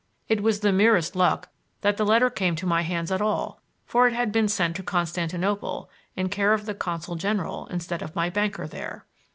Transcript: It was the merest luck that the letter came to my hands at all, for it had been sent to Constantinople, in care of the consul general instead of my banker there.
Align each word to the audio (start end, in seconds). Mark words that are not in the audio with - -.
It 0.27 0.41
was 0.41 0.61
the 0.61 0.71
merest 0.73 1.15
luck 1.15 1.49
that 1.81 1.95
the 1.95 2.05
letter 2.07 2.31
came 2.31 2.55
to 2.55 2.65
my 2.65 2.81
hands 2.81 3.11
at 3.11 3.21
all, 3.21 3.61
for 3.85 4.07
it 4.07 4.13
had 4.15 4.31
been 4.31 4.47
sent 4.47 4.75
to 4.77 4.81
Constantinople, 4.81 5.91
in 6.15 6.27
care 6.29 6.53
of 6.55 6.65
the 6.65 6.73
consul 6.73 7.13
general 7.15 7.67
instead 7.67 8.01
of 8.01 8.15
my 8.15 8.31
banker 8.31 8.65
there. 8.65 9.05